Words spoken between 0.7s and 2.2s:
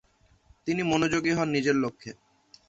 মনোযোগী হন নিজের লক্ষ্যে।